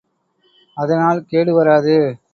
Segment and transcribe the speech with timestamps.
[0.77, 1.95] அதனால் கேடு வராது.